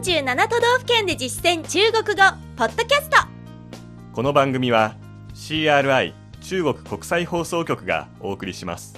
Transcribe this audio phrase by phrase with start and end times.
[0.00, 2.22] 47都道府県で実践中国語
[2.56, 3.18] ポッドキャスト。
[4.14, 4.96] この番組は
[5.34, 8.94] CRI 中国国際放送局がお送りします。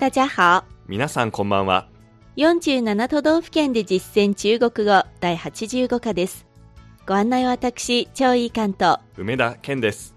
[0.00, 0.64] 大家好。
[0.88, 1.86] 皆さんこんばんは。
[2.38, 6.46] 47都道府県で実践中国語第85課です。
[7.06, 8.98] ご案内は私張井関と。
[9.18, 10.14] 梅田健です。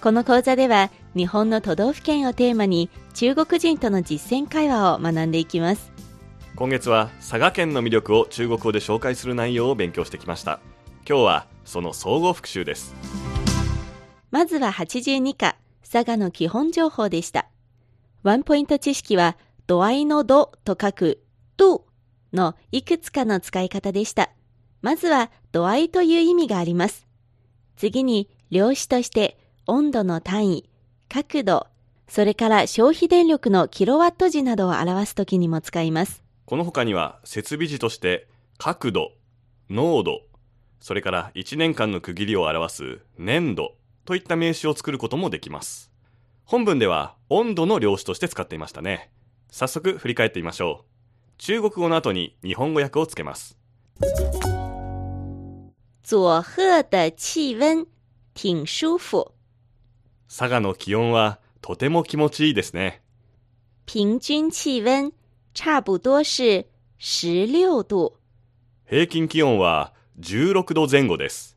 [0.00, 5.92] この講座では日本の都道府県をテーマに中国人との実践会話を学んでいきます。
[6.56, 10.58] 今月は佐賀県の魅力を中国語で紹介する内容を勉強してきました。
[11.08, 12.92] 今日はその総合復習です。
[14.32, 15.56] まずは82課
[15.88, 17.46] 佐賀の基本情報でした。
[18.24, 19.36] ワンポイント知識は
[19.68, 21.22] 度合いの度と書く
[21.56, 21.86] 度
[22.32, 24.30] のいくつかの使い方でした。
[24.82, 27.06] まずは度合いという意味があります。
[27.76, 29.38] 次に量子として
[29.68, 30.68] 温度の単位
[31.08, 31.68] 角度
[32.08, 36.22] それから消費電力のキロワット時などを表すときにも使います。
[36.44, 39.12] この他には設備時として角度
[39.70, 40.20] 濃度
[40.80, 43.74] それから1年間の区切りを表す年度
[44.04, 45.90] といった名詞を作ることもできます。
[46.44, 49.10] 本文では温度の量子として使っていましたね。
[49.50, 50.84] 早速振り返ってみましょう。
[51.38, 53.56] 中国語の後に日本語訳をつけます。
[60.28, 63.00] 佐賀の気温はとても気持ちいいですね。
[63.86, 65.14] 平均气温
[65.54, 66.66] 差不多是
[67.00, 68.18] 16度。
[68.84, 71.56] 平均気温は16度前後です。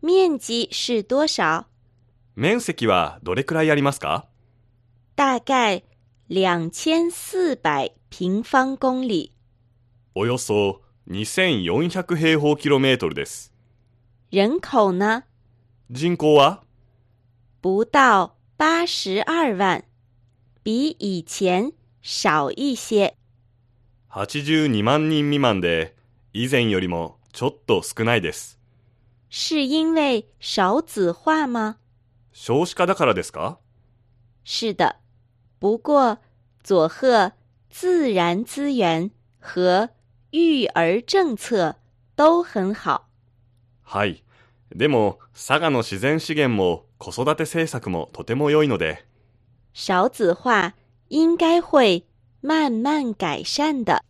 [0.00, 1.66] 面積是多少？
[2.34, 4.26] 面積はどれくらいありますか？
[5.16, 5.84] 大概
[6.30, 9.32] 2400平方公里。
[10.14, 13.52] およそ2400平方キロメートルです。
[14.30, 15.24] 人口呢？
[15.90, 16.62] 人口は？
[17.60, 19.84] 不到82万。
[20.62, 23.14] 比以前少一些。
[24.10, 25.94] 82万人未満で
[26.32, 28.58] 以前よりもちょっと少ないです。
[29.28, 31.76] 是因为少子化吗？
[32.32, 33.58] 少子化だからですか？
[34.44, 34.96] 是的。
[35.58, 36.18] 不过
[36.62, 37.32] 佐贺
[37.70, 39.90] 自然资源和
[40.30, 41.76] 育儿政策
[42.16, 43.02] 都很好。
[43.82, 44.24] はい。
[44.74, 49.04] でも佐賀の自然資源も子育て政策もとても良いので
[49.72, 50.74] 少子化
[51.10, 52.04] 应该会
[52.42, 54.02] 慢慢改善的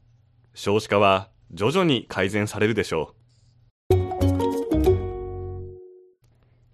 [0.55, 3.15] 少子化は徐々に改善されるでしょ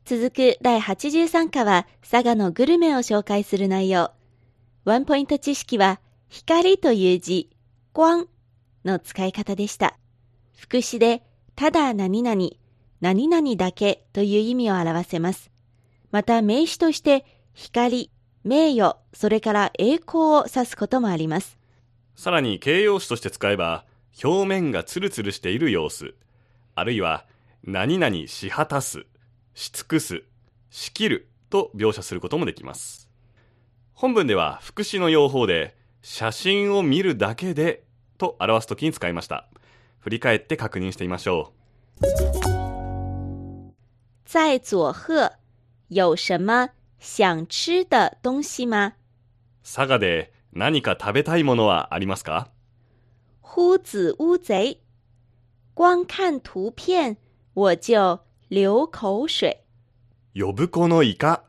[0.04, 4.10] 続く第83課は佐賀のグルメを紹介する内容。
[4.84, 7.48] ワンポイント知識は光という字、
[7.94, 8.26] 光
[8.84, 9.96] の使い方でした。
[10.58, 11.22] 副詞で
[11.54, 12.50] ただ何々、
[13.00, 15.51] 何々だけという意味を表せます。
[16.12, 17.24] また名詞として
[17.54, 18.10] 光、
[18.44, 21.58] 名誉、それから栄光を指すこともあります。
[22.16, 23.84] うさらに形容詞として使えば
[24.22, 26.14] 表面がツルツルしている様子。
[26.74, 27.24] あるいは
[27.64, 29.06] 何々し果たす
[29.54, 30.22] し尽くす
[30.70, 33.08] しきると描写することもできます。
[33.94, 37.84] 本文では副詞の用法で写真を見るだけで
[38.18, 39.48] と表すときに使いました。
[40.00, 41.52] 振り返って確認してみましょ
[44.26, 45.41] 在佐贺
[45.92, 48.94] 有什么想吃的东西吗？
[49.62, 52.48] う佐賀で何か食べたいものはありますか？
[53.42, 54.78] 呼子乌贼，
[55.74, 57.18] 光看图片
[57.52, 59.58] 我就流口水。
[60.34, 61.44] 呼子のイカ。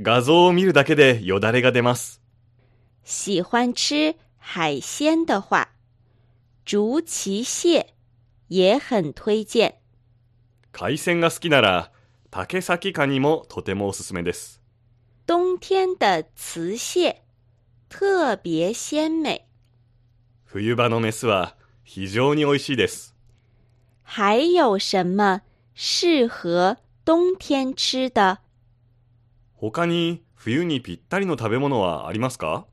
[0.00, 2.20] 画像を見るだけでよだれが出ます。
[3.04, 5.70] 喜欢吃海鲜的话，
[6.64, 7.94] 竹崎蟹
[8.48, 9.76] 也很推荐。
[10.72, 11.90] 海鮮が好きなら
[12.30, 14.60] 竹崎カニもとてもおすすめです
[15.26, 17.22] 冬天的雌蟹
[17.88, 19.42] 特别鲜美。
[20.44, 23.14] 冬場のメスは非常に美味しいです
[24.02, 25.42] 还有什么
[25.74, 28.38] 适合冬天吃的？
[29.54, 32.66] 他に冬にぴったりの食べ物はありますか？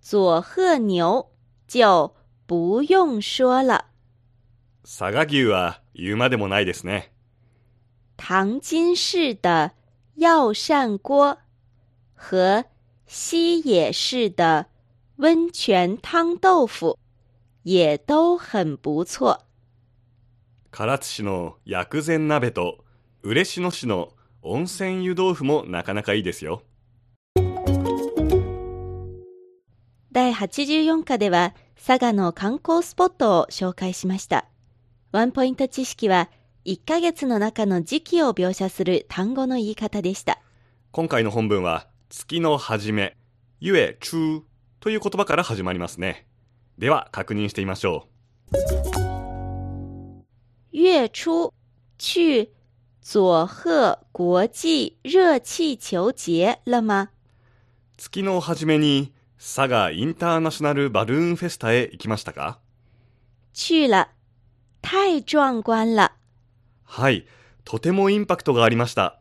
[0.00, 1.26] 佐贺牛
[1.68, 2.14] 就
[2.46, 3.86] 不用说了。
[4.84, 7.12] 佐賀牛は言うまでもないですね
[8.16, 9.72] 唐津市的
[10.14, 11.38] 药膳锅
[12.14, 12.64] 和
[13.06, 14.66] 西野市的
[15.16, 16.98] 温泉汤豆腐
[17.62, 19.46] 也都很不错。
[20.70, 22.84] 唐津市の薬膳鍋と
[23.22, 26.62] 嬉野市の温泉湯豆腐もなかなかいいですよ
[30.12, 34.46] 第84課では佐賀の観光スポットを紹介しました。
[35.12, 36.30] ワンポイント知識は
[36.66, 40.40] 1ヶ月の中の時期を描写する単語の言い方でした。
[40.90, 43.16] 今回の本文は月の初め
[43.60, 44.42] ゆえ中
[44.80, 46.26] という言葉から始まりますね。
[46.76, 48.08] では確認してみましょ
[50.72, 51.52] 月初
[51.98, 52.50] 去
[53.00, 57.04] 佐贺国际热气球节了吗？
[57.04, 57.08] う。
[57.96, 62.58] 月の初めに佐賀インターナショナルバルーンフェスタへ行きましたか？
[63.52, 64.08] 去了，
[64.82, 66.10] 太壮观了。
[66.86, 67.26] はい、
[67.64, 69.20] とてもインパクトがありました。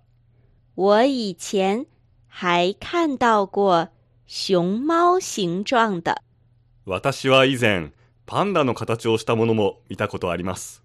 [0.75, 1.85] 我以前
[2.27, 3.89] 还看到过
[4.27, 6.15] 熊猫形状的。
[6.85, 7.91] 私は以前、
[8.25, 10.83] パンダの形をしたものも見たことあります。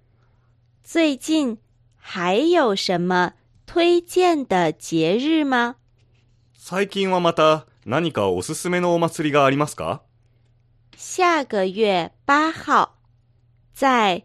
[0.82, 1.58] 最近
[1.96, 3.34] 还有什么
[3.66, 5.76] 推荐的节日吗？
[6.54, 10.02] 最近はまた何かおすすめのお祭りがありますか？
[10.96, 12.90] 下个月八号，
[13.74, 14.24] 在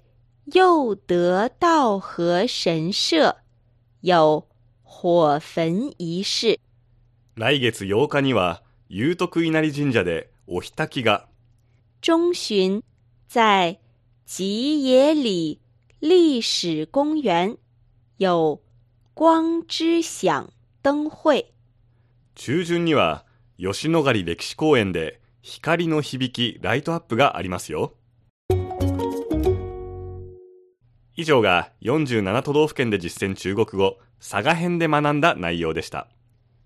[0.54, 3.38] 佑德道和神社
[4.02, 4.46] 有
[4.84, 6.60] 火焚仪式。
[7.34, 11.28] 来月8日には、有徳稲荷神社でお火焚きが、
[12.00, 12.84] 中旬
[13.28, 13.80] 在
[14.28, 15.60] 吉野里
[16.00, 17.58] 历史公园
[18.18, 18.62] 有
[19.16, 20.52] 光之响
[20.84, 21.56] 灯会。
[22.36, 23.26] 中旬には
[23.58, 27.96] 吉野ヶ里歴史公園で光の響きライトアップがありますよ。
[31.18, 36.08] 以上が47都道府県で実践中国語佐賀編で学んだ内容でした。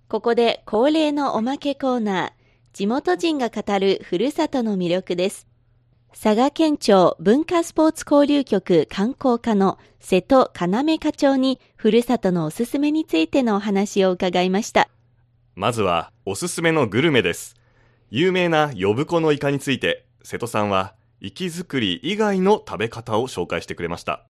[0.07, 2.31] ここで恒例のおまけコーナー、
[2.73, 5.47] 地元人が語るふるさとの魅力です。
[6.11, 14.89] 佐賀県庁文化スポーツ交流局観光課の瀬戸要課長にふるさとのおすすめについてのお話を伺いました。
[15.53, 17.55] まずはおすすめのグルメです。
[18.09, 24.28] 有名な呼子のイカについて瀬戸さんは生き作り以外の食べ方を紹介してくれました。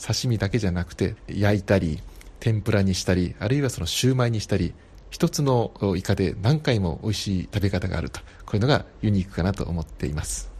[0.00, 2.00] 刺身だけじゃなくて焼いたり
[2.40, 4.74] 天ぷらにしたりあるいはそのシューマイにしたり
[5.10, 10.52] 一つのイカで何回も美味しい食べ方があるとこういうのがユニークかなと思っています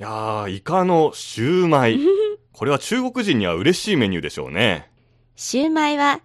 [0.00, 1.98] いやー、イカのシューマイ。
[2.54, 4.92] これは中国人には嬉しいメニューでしょうね。
[5.34, 6.20] シューマイは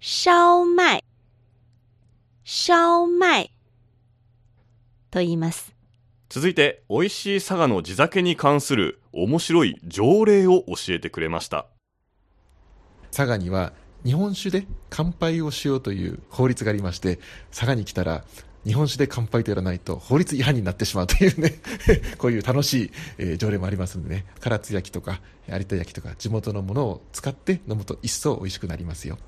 [0.00, 1.04] 烧麦、
[2.42, 3.50] 烧麦
[5.10, 5.77] と言います。
[6.28, 11.66] 続いて、美味しい佐賀の地酒に関する面白い条例を教えてくれました。
[13.10, 13.72] 佐賀には
[14.04, 17.18] 日本酒で乾杯をしようという法律がありまして
[17.50, 18.24] 佐賀に来たら
[18.64, 21.54] 日本酒で乾杯とやらないと法律違反になってしまうというね
[22.18, 29.18] こういう楽しい、えー条例もありますのでね唐津焼きとか有田焼きとか地元のものを使って飲むと一層美味しくなりますよ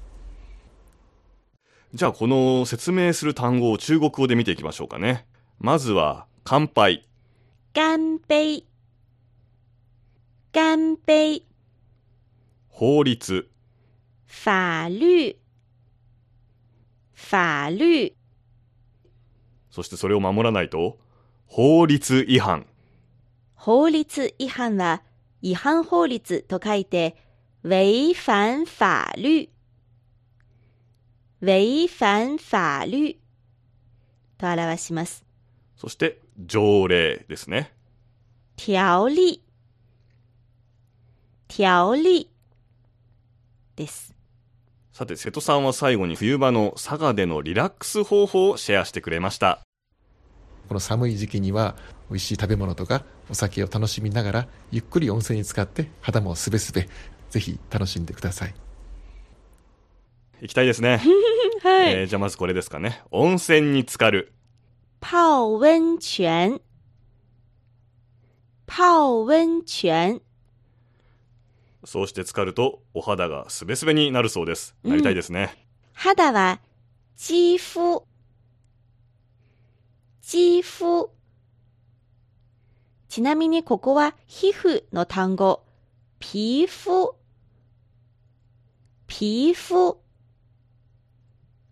[1.92, 5.26] じゃあ、この説明する単語を中国語で見ていきましょうかね。
[5.58, 7.06] まずは、乾杯。
[7.74, 8.64] 干杯、
[10.50, 11.44] 干杯、
[12.66, 13.48] 法律。
[14.26, 15.38] 法律、
[17.14, 18.16] 法律、
[19.70, 20.98] そしてそれを守らないと、
[21.46, 22.66] 法律違反。
[23.54, 25.04] 法律違反は
[25.42, 27.14] 違反法律と書いて
[27.62, 29.48] 違反法律、
[31.42, 33.20] 違反法律
[34.36, 35.24] と表します。
[35.76, 37.72] そして、条例ですね。
[38.56, 39.40] 条例、
[41.48, 42.26] 条例
[43.76, 44.14] です。
[44.92, 49.60] さて、瀬戸さんは最後に冬場の佐賀でのリラックス方法をシェアしてくれました。
[50.68, 51.74] この寒い時期には
[52.10, 56.88] 美味しい食べ物とかお酒を楽しみながらゆっくり温泉に浸かって肌もすべすべ
[57.28, 58.54] ぜひ楽しんでください
[60.40, 61.02] 行きたいですね。
[61.62, 63.02] はえーじゃあまずこれですかね。
[63.10, 64.32] 温泉に浸かる。
[65.00, 66.60] 泡温泉、
[68.66, 70.20] 泡温泉、
[71.84, 74.74] そうして浸かるとお肌がすべすべになるそうです。
[74.84, 75.66] なりたいですね。
[75.94, 76.60] 肌は
[77.16, 78.02] 肌膚、
[80.22, 81.08] 肌膚。
[83.08, 85.64] ちなみにここは皮膚の単語、
[86.20, 87.14] 皮膚、
[89.08, 89.96] 皮膚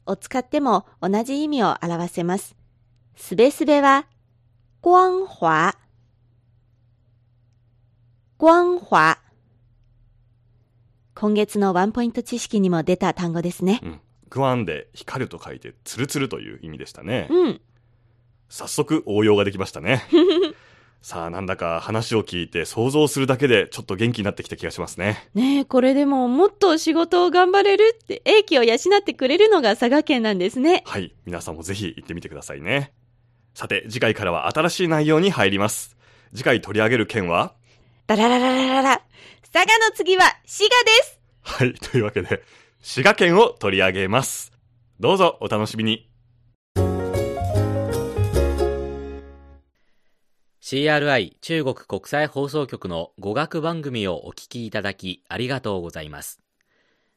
[0.07, 2.58] を使っても同じ意味を表せます。
[3.19, 4.07] すべすべは、
[4.81, 5.75] 光滑、
[8.39, 9.17] 光滑。
[11.15, 13.81] 今月のワンポイント知識にも出た単語ですね。
[13.83, 14.01] うん。
[14.31, 17.27] グワンで光ると書いてツルツルという意味でしたね。
[17.29, 17.61] うん。
[18.49, 20.05] 早速応用ができましたね。
[21.03, 25.29] さあ、なんだか話を聞いて想像するだけでちょっと元気になってきた気がしますね。
[25.35, 30.85] ねえ、これでももっと仕事を頑張れるって、英気を養ってくれるのが佐賀県なんですね。
[30.87, 31.15] はい。
[31.27, 32.93] 皆さんもぜひ行ってみてくださいね。
[33.59, 35.97] さて、次回からは新しい内容に入ります。
[36.33, 37.55] 次回取り上げる件は？
[38.07, 39.03] ダララララララ。
[39.53, 41.21] 佐賀の次は滋賀です。
[41.43, 41.75] はい。
[41.75, 42.45] というわけで、
[42.81, 44.53] 滋賀県を取り上げます。
[45.00, 46.09] どうぞお楽しみに。
[50.62, 56.41] CRI 中国国際放送局の語学番組をお聞きいただきありがとうございます。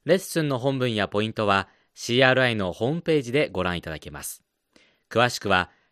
[0.06, 4.42] レッスンの本文やポイントは CRI のホームページでご覧いただけます。
[5.08, 5.70] 詳しくは